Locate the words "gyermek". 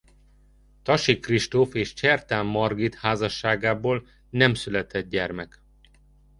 5.09-5.61